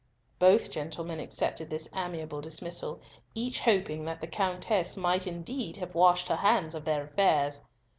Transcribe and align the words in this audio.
Both 0.39 0.71
gentlemen 0.71 1.19
accepted 1.19 1.69
this 1.69 1.87
amiable 1.95 2.41
dismissal, 2.41 3.01
each 3.35 3.59
hoping 3.59 4.03
that 4.05 4.19
the 4.19 4.25
Countess 4.25 4.97
might 4.97 5.27
indeed 5.27 5.77
have 5.77 5.93
washed 5.93 6.27
her 6.29 6.37
hands 6.37 6.73
of 6.73 6.85
their 6.85 7.03
affairs. 7.03 7.61